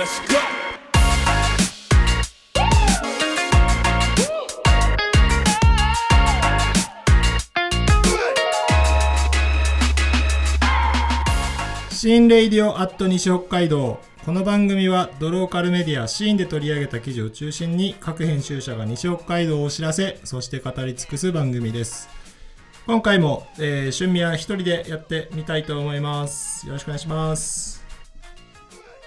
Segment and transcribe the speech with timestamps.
[0.00, 0.38] Let's go!
[11.90, 22.08] 新レイディオアット西北海道この番組はドローカルメディアシーンで取り上げた記事を中心に各編集者が西北海道をお知らせそして語り尽くす番組です。
[22.86, 26.66] 今回も、えー、春宮一人でやってみたいと思います。
[26.66, 27.79] よろしくお願いします。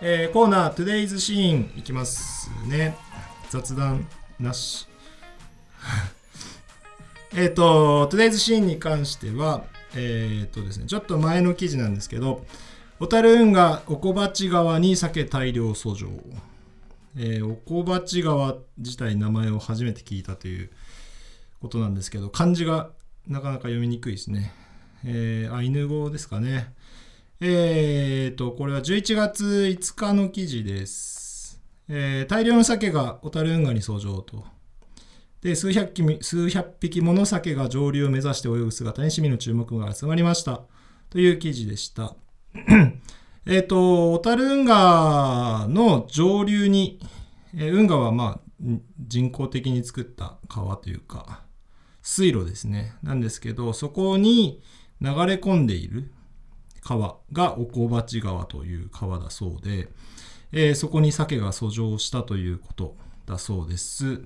[0.00, 2.96] えー、コーナー Today's シーンいきますね。
[3.50, 4.06] 雑談
[4.38, 4.86] なし。
[7.34, 9.64] えっと Today's シーンに関しては
[9.96, 12.46] えっ、とですねちょっと前の記事なんですけど
[13.00, 16.08] 小樽運河おこばち川に鮭大量遡上、
[17.16, 20.70] えー、おこばち川自体名前を初めて聞いたという
[21.60, 22.90] ことなんですけど漢字が
[23.26, 24.52] なかなか読みにくいですね、
[25.04, 26.72] えー、アイヌ語ですかね。
[27.40, 34.44] えーとこれは11月5日の記事です、えー大量の鮭が小樽運河に遡上と
[35.40, 40.62] で数百匹数百匹もの鮭が上流を目指して泳ぐ姿に市民の注目が集まりました
[41.10, 42.16] という記事でした。
[43.46, 46.98] えっと、小樽運河の上流に、
[47.54, 48.50] えー運河はまあ
[48.98, 51.44] 人工的に作った川というか、
[52.02, 52.94] 水路ですね。
[53.04, 54.60] なんですけど、そこに
[55.00, 56.10] 流れ込んでいる
[56.88, 59.88] 川がおこばち川という川だそうで、
[60.52, 64.22] えーそこに鮭が遡上したということだそうです。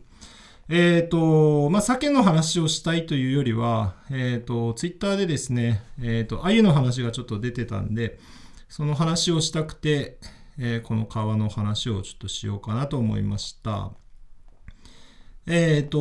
[0.69, 8.21] えっ、と、まあ、鮭の話をしたいというよりは、えっ、と、ツイッターでですね、えっ、と、鮎の話がちょっと出てたんで、
[8.69, 10.19] その話をしたくて、
[10.57, 13.91] えこの川の話をちょっとしようかなと思いました。
[15.49, 15.99] えっ、と、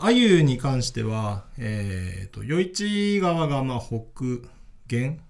[0.00, 4.48] 鮎に関しては、えっ、と、余市川がま北
[4.92, 5.20] 限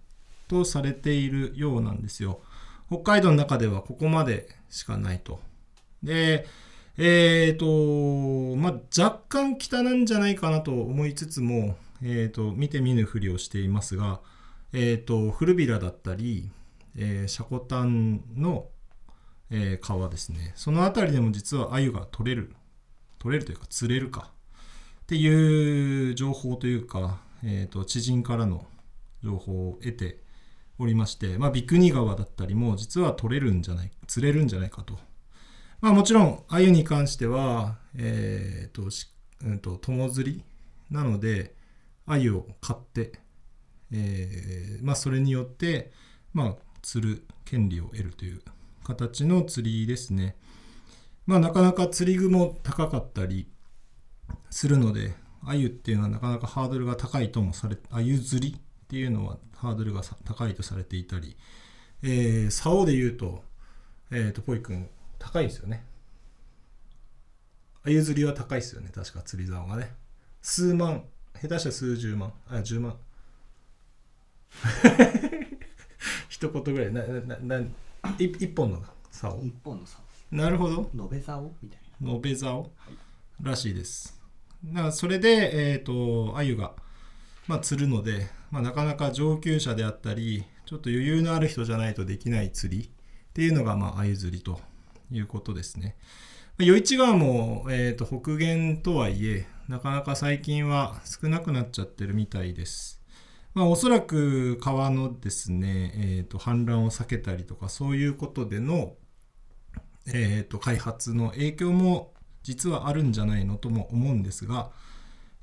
[0.49, 2.41] とされているようなんですよ。
[2.89, 5.41] 北海道の中ではここまでしかないと。
[6.03, 6.47] で、
[6.99, 14.21] えーと、まあ、若干北なんじゃないかなと思いつつも、えーと、見て見ぬふりをしていますが、
[14.73, 16.51] えーと、古びらだったり、
[16.97, 18.67] えー、シャコタンの、
[19.55, 20.53] え川ですね。
[20.55, 22.55] その辺りでも実は鮎が取れる。
[23.19, 24.31] 取れるというか釣れるか。
[25.03, 28.65] っていう情報というか、えーと、知人からの
[29.23, 30.21] 情報を得て
[30.79, 34.99] おりまして、まあ、三国川だったりも実は取れるんじゃない、釣れるんじゃないかと。
[35.81, 39.09] まあもちろん、鮎に関しては、えーと、し
[39.45, 40.45] うんと、友釣り
[40.91, 41.55] なので、
[42.07, 43.13] 鮎を買って、
[43.91, 45.93] えーまあそれによって、
[46.33, 48.43] まあ釣る権利を得るという
[48.85, 50.37] 形の釣りですね。
[51.27, 53.49] まあなかなか釣り具も高かったり
[54.51, 58.61] するので、鮎っていうのはなかなかハードルが高いともされ、鮎釣り
[58.93, 61.35] っていうのはハードルがさ高いとされていたり、
[62.03, 63.43] えー、竿で言うと、
[64.11, 64.87] えっ、と、ポイ君、
[65.19, 65.83] 高いですよね。
[67.85, 68.91] 鮎釣りは高いですよね。
[68.95, 69.95] 確か釣り竿がね。
[70.43, 71.05] 数万、
[71.41, 72.99] 下手したら数十万、あ、10万。
[76.29, 77.61] 一言ぐらい、な、な、な、
[78.19, 79.41] い一本の竿？
[79.43, 80.91] 一本の竿なるほど。
[80.95, 81.51] 延べ竿？
[81.63, 82.71] みたい延べ竿？
[83.41, 84.21] らしいです。
[84.67, 86.75] だからそれで、えっ、と、鮎が、
[87.49, 92.89] まあ、釣るので、まあ、なかなか上級者であったり、ちょっと余裕のある人じゃないとできない釣りっ
[93.33, 94.61] ていうのが、まあ、鮎釣りと
[95.11, 95.97] いうことですね。
[96.59, 103.01] まあ余市川も、えー、と北限とはいえ、なかなか最近は少なくなっちゃってるみたいです。
[103.55, 108.95] まあ、おそらく川のですね、えー、と氾濫を避けたりとか、そういうことでの、
[110.07, 114.71] えー、と開発の影響も実はあるんじゃないのとも思うんですが、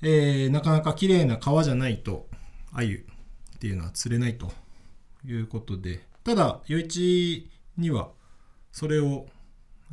[0.02, 2.28] えーなかなか綺麗な川じゃないと
[2.72, 3.06] 鮎
[3.56, 4.52] っていうのは釣れないと
[5.26, 8.10] いうことでただ余市には
[8.72, 9.28] それを、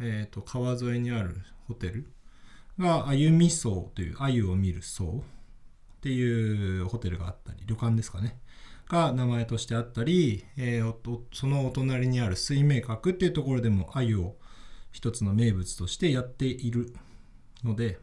[0.01, 2.07] えー、と川沿いにあるホテル
[2.79, 5.25] が鮎見荘という鮎を見る荘
[5.99, 8.39] っていうホテルがあったり旅館ですかね
[8.89, 10.95] が名前としてあったり、えー
[11.33, 14.37] そのお隣にある水明閣っていうところでも鮎を
[14.93, 16.95] 一つの名物としてやっている
[17.65, 17.99] ので、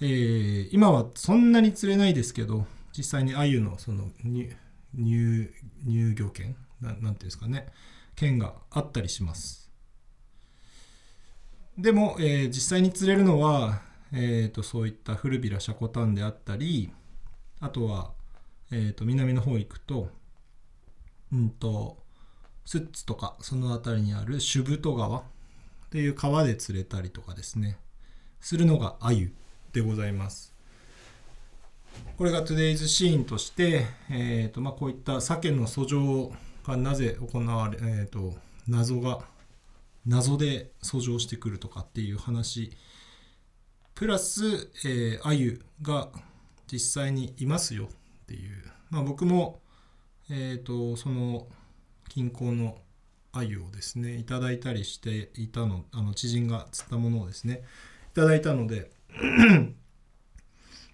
[0.00, 2.66] えー今はそんなに釣れないですけど
[2.96, 4.54] 実際に鮎のその入
[4.94, 7.68] 入漁権ななんていうんですかね
[8.14, 9.70] 権があったりします。
[11.78, 13.82] でも、えー実際に釣れるのは、
[14.12, 16.90] えー、とそういった古びらシャコタンであったり
[17.60, 18.12] あとは、
[18.70, 20.08] えー、と南の方行くと
[21.32, 21.98] うんと
[22.64, 25.22] スッツとかその辺りにあるシュブト川っ
[25.90, 27.78] ていう川で釣れたりとかですね。
[28.40, 29.32] するのが鮎
[29.76, 30.54] でございます。
[32.16, 36.32] これが Today's シーンとして、えーとまあ、こういった鮭の遡上
[36.66, 38.34] がなぜ行われ、えー、と
[38.66, 39.20] 謎が
[40.06, 42.72] 謎で遡上してくるとかっていう話。
[43.94, 46.08] プラス、えー、アユが
[46.72, 48.50] 実際にいますよっていう、
[48.88, 49.60] まあ、僕も、
[50.30, 51.46] えーと、その
[52.08, 52.78] 近郊の
[53.32, 57.62] 鮎をですねいただいたりしていたのあの知人が釣ったものをですね
[58.12, 58.90] いただいたので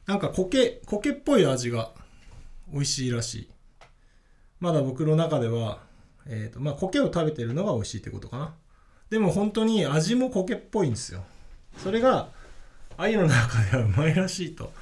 [0.06, 1.92] なんか苔苔っぽい味が
[2.72, 3.48] 美味しいらしい
[4.60, 5.80] まだ僕の中では、
[6.26, 8.54] えーとまあ、苔を食べてるのが美味しいってことかな
[9.10, 11.22] でも本当に味も苔っぽいんですよ
[11.78, 12.28] それが
[12.96, 14.72] 鮎の中ではうまいらしいと。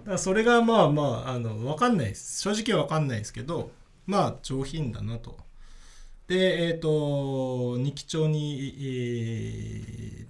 [0.00, 2.42] だからそれがまあまあ、あの、わかんないです。
[2.42, 3.70] 正直わかんないですけど、
[4.06, 5.36] まあ上品だなと。
[6.26, 9.41] で、えっ、ー、と、日記町に、えー、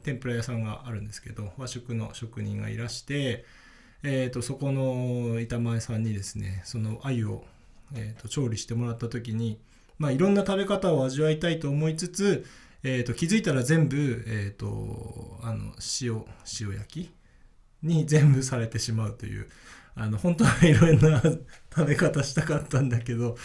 [0.02, 3.44] 天ぷら屋さんがあるんですけど、和食の職人がいらして、
[4.02, 7.44] え、ー、と、そこの板前さんにですね、その鮎を、
[7.94, 9.60] えーと、調理してもらった時に、
[9.98, 12.44] まあいろんな食べ方を味わいたいと思いつつ、
[12.84, 16.24] えーと、気づいたら全部、えーと、あの塩
[16.60, 17.10] 塩焼き
[17.82, 19.48] に全部されてしまうという
[19.94, 23.36] あの本当はいろんな食べ方したかったんだけど、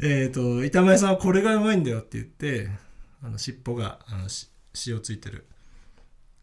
[0.00, 2.68] えーと、板前さんはこれがうまいんだよって言って
[3.22, 4.28] あの尻尾があの
[4.86, 5.46] 塩ついてる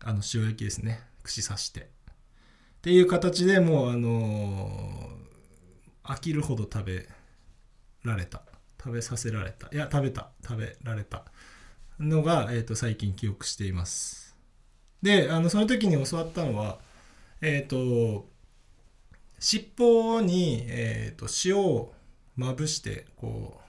[0.04, 1.02] あの塩焼きですね。
[1.24, 1.82] 串刺して。
[1.82, 1.86] っ
[2.82, 7.10] ていう形でもうあのー、飽きるほど食べ
[8.04, 8.42] られた。
[8.78, 9.70] 食べさせられた。
[9.72, 10.30] いや食べた。
[10.46, 11.24] 食べられた。
[12.00, 14.36] のが、えーと、最近記憶しています。
[15.02, 16.80] であのその時に教わったのは
[17.42, 18.28] えっ、ー、と
[19.40, 21.94] 尻尾に、えーと、塩を
[22.38, 23.60] まぶしてこ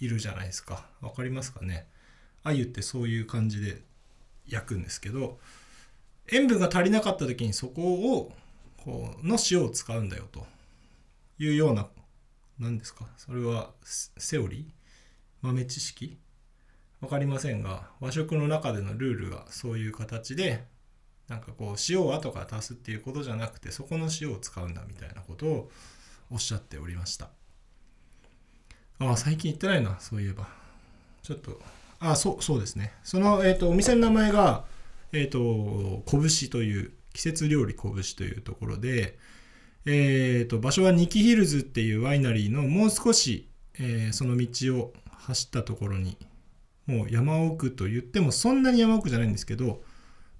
[0.00, 0.86] ういるじゃないですか。
[1.00, 1.86] 分かりますかね。
[2.44, 3.82] 鮎ってそういう感じで
[4.46, 5.38] 焼くんですけど
[6.32, 8.32] 塩分が足りなかった時にそこを
[8.84, 10.46] こうの塩を使うんだよと
[11.38, 11.88] いうような
[12.58, 13.06] 何ですか？
[13.16, 14.64] それはセオリー
[15.42, 16.18] 豆知識？
[17.00, 20.64] 分かりませんが和食の中でのルールがそういう形で
[21.28, 25.70] なんかこう塩を後から足すっていうことじゃなくてそこの塩を使うんだみたいなことを
[26.30, 27.28] おっしゃっておりました。
[28.98, 30.48] ああ最近行ってないなそういえば。
[31.22, 31.60] ちょっと
[31.98, 32.92] ああそうそうですね。
[33.02, 34.64] その、えーと、お店の名前が
[35.12, 39.18] えっ、ー、と拳という季節料理拳というところで
[39.88, 43.48] えーと、場所はニキヒルズっていうワイナリーのもう少し、
[43.78, 46.18] えー、その道を走ったところに
[46.86, 49.82] もう山奥と言ってもそんなに山奥じゃないんですけど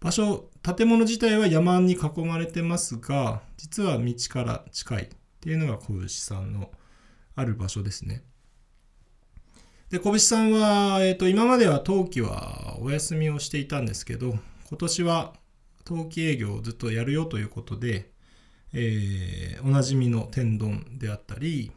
[0.00, 5.08] 場所建物自体は山に囲まれてますが実は道から近いっ
[5.40, 6.72] ていうのが小串さんの
[7.36, 8.24] ある場所ですね。
[9.90, 14.34] で小串さんは、えーと、今までは冬季はお休みをしていたんですけど
[14.68, 15.34] 今年は
[15.84, 18.10] 冬季営業をずっとやるよということで、
[18.72, 21.72] えー、おなじみの天丼であったり、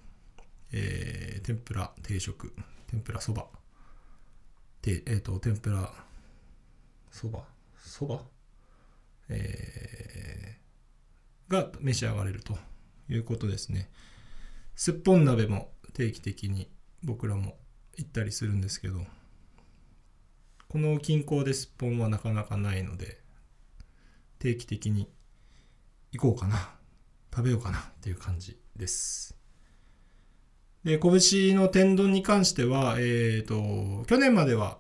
[0.72, 2.54] えー、天ぷら定食
[2.88, 3.46] 天ぷらそば。
[4.82, 5.92] て、えっ、ー、と、天ぷら、
[7.12, 7.44] そば、
[7.84, 8.22] そば？
[9.30, 12.58] えー、が召し上がれると
[13.10, 13.90] いうことですね。
[14.76, 16.72] すっぽん鍋も定期的に
[17.04, 17.58] 僕らも
[17.98, 19.06] 行ったりするんですけど、
[20.72, 23.18] この近郊ですっぽんはなかなかないので、
[24.38, 25.10] 定期的に
[26.12, 26.76] 行こうかな、
[27.34, 29.36] 食べようかなっていう感じです。
[30.84, 34.78] で、拳の天丼に関しては、えっ、ー、と、去年までは、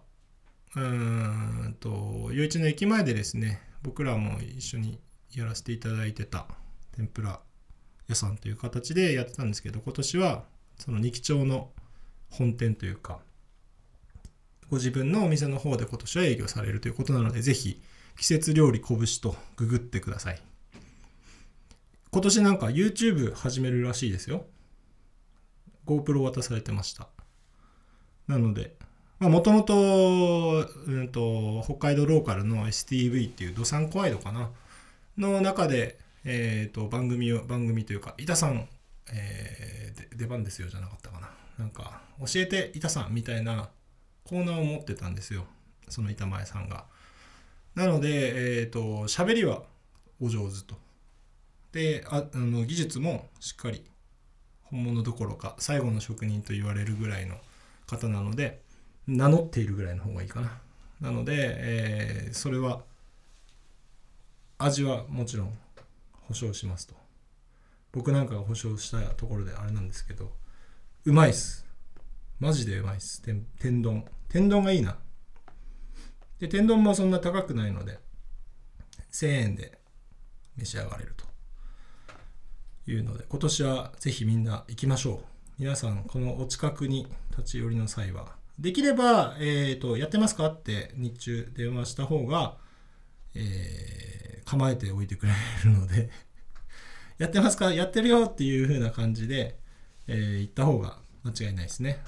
[0.76, 1.90] うーんと、
[2.26, 5.00] 余市の駅前でですね、僕らも一緒に
[5.34, 6.46] やらせていただいてた
[6.92, 7.42] 天ぷら
[8.08, 10.44] 屋さんという形でやってたんですけど、今年は
[10.78, 11.72] その二木町の
[12.30, 13.22] 本店というか、
[14.70, 17.82] ご自分のお店の方で今年は営業されるということなので、ぜひ
[18.18, 20.42] 季節料理拳とググってください。
[22.12, 24.46] 今年なんか YouTube 始めるらしいですよ。
[25.86, 27.08] GoPro 渡されてました。
[28.28, 28.76] なので、
[29.20, 30.66] もともと
[31.64, 34.50] 北海道ローカルの STV っていうどさんこワイドかな
[35.18, 38.70] の中で、えーと、番組を番組というか板さん、
[39.12, 43.70] えー、出番ですよじゃなかったかななんか教えて板さんみたいな
[44.24, 45.46] コーナーを持ってたんですよ。
[45.88, 46.86] その板前さんが。
[47.76, 49.64] なのでえっ、ー、と喋りは
[50.22, 50.76] お上手と。
[51.72, 53.84] でああの技術もしっかり
[54.64, 57.36] 本物どころか最後の職人と言われるぐらいの
[57.88, 58.62] 方なので
[59.08, 60.60] 名乗っているぐらいの方がいいかな。
[61.02, 62.82] なので、えー、それは
[64.58, 65.58] 味はもちろん
[66.28, 66.96] 保証しますと。
[67.92, 70.32] 僕なんかが保証したところであれなんですけど
[71.06, 71.66] うまいっす。
[72.40, 73.22] マジでうまいっす。
[73.22, 74.06] 天丼。
[74.30, 74.98] 天丼がいいな。
[76.40, 78.00] で天丼もそんな高くないので
[79.12, 79.78] 1000円で
[80.56, 81.30] 召し上がれると。
[82.90, 85.26] いうので今年はぜひみんな行きましょう。
[85.60, 88.36] 皆さんこのお近くに立ち寄りの際は。
[88.58, 92.58] できれば、えーと、やってますかって日中電話した方が、
[93.36, 95.34] えー、構えておいてくれ
[95.66, 96.10] るので。
[97.20, 97.74] やってますか？
[97.74, 99.60] やってるよっていう風な感じで、
[100.08, 102.02] えー、言った方が間違いないですね。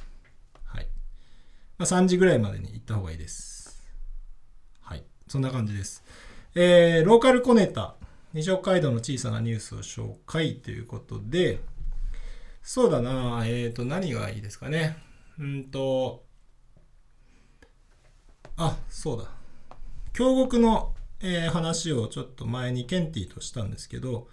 [1.81, 3.81] まあ、3時ぐらいまでに行った方がいいです。
[4.81, 5.03] はい。
[5.27, 6.03] そんな感じです。
[6.53, 7.95] えー、ローカルコネタ、
[8.33, 11.59] 西北海道の小さなニュースを紹介ということで、
[12.61, 14.95] そうだな、えっ、ー、と、何がいいですかね。
[15.39, 16.23] うんと、
[18.57, 19.31] あ、そうだ。
[20.13, 24.27] 京極の、えー、話をちょっと前にケンティとしたんですけど、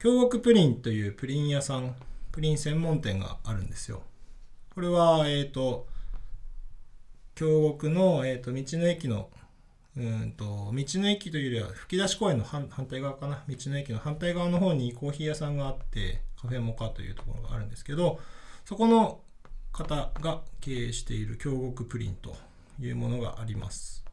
[0.00, 1.94] 京極プリンというプリン屋さん、
[2.32, 4.02] プリン専門店があるんですよ。
[4.74, 5.86] これは、えっ、ー、と、
[7.38, 9.30] 京極の、えーと、道の駅の
[9.96, 13.44] うんと道の駅というよりは吹き出し公園の反対側かな？
[13.48, 18.18] 道の駅の反対側の方にコーヒー屋さんがあってカフェモカというところがあるんですけど
[18.64, 19.20] そこの
[19.70, 22.34] 方が経営している京極プリンと
[22.80, 24.04] いうものがあります。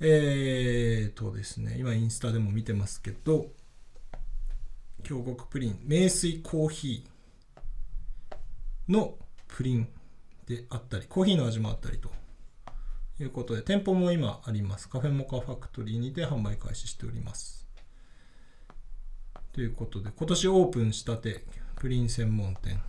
[0.00, 3.48] えーとですね今インスタでも見てますけど
[5.02, 9.14] 京極プリン名水コーヒーの
[9.46, 9.88] プリン。
[10.48, 12.10] であったりコーヒーの味もあったりと
[13.20, 14.88] いうことで、店舗も今あります。
[14.88, 17.68] カフェモカファクトリーにて販売開始しております。
[19.52, 21.44] ということで、今年オープンしたて、
[21.76, 22.80] プリン専門店。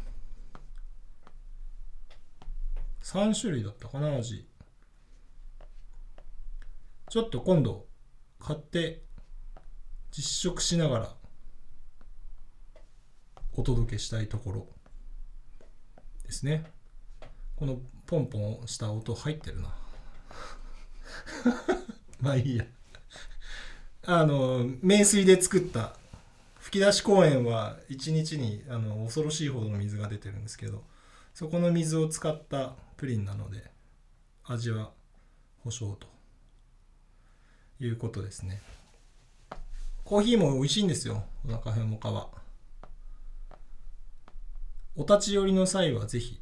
[3.01, 4.47] 3種類だったかな、味。
[7.09, 7.87] ちょっと今度、
[8.39, 9.03] 買って
[10.11, 11.15] 実食しながら
[13.53, 14.67] お届けしたいところ
[16.23, 16.78] ですね。
[17.59, 19.75] このポンポンした音入ってるな。
[22.21, 22.65] まあいいや。
[24.05, 25.97] あの、名水で作った
[26.55, 30.85] 吹き出し公園は1日にあの恐ろしいほどの水が出てるんですけど、
[31.33, 33.69] そこの水を使ったプリンなので、
[34.45, 34.93] 味は
[35.59, 36.07] 保証と
[37.83, 38.61] いうことですね。
[40.05, 42.29] コーヒーも美味しいんですよ、お腹辺もかは。
[44.95, 46.39] お立ち寄りの際はぜひ。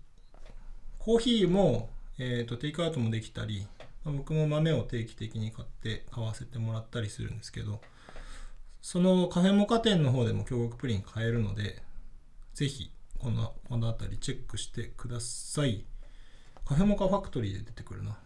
[1.08, 3.66] コーヒーも、えーとテイクアウトもできたり
[4.04, 7.80] ま、僕も豆を定期的に買って買わせてもらったりするんですけど
[8.82, 11.82] そのカフェモカ店の方でも京極プリン買えるので
[12.54, 15.86] ぜひこのこの辺りチェックしてください。
[16.66, 18.18] カフェモカファクトリーで出てくるな。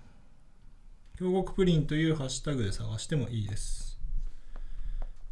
[1.18, 4.00] 京極プリンというハッシュタグで探してもいいです。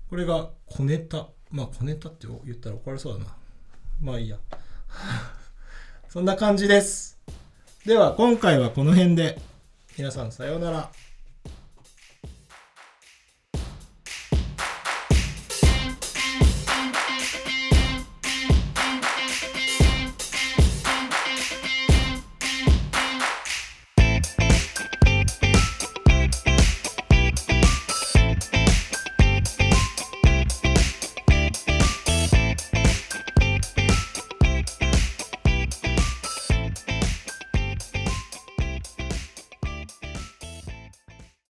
[0.10, 1.28] これが小ネタ。
[1.52, 3.36] まあ小ネタって言ったら怒られそうだな。
[4.02, 4.38] まあいいや。
[6.08, 7.20] そんな感じです。
[7.86, 9.40] では今回はこの辺で
[9.98, 11.09] 皆さんさようなら。